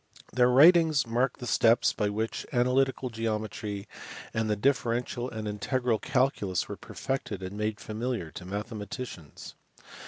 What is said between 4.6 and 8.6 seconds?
rential and integral calculus were perfected and made familiar to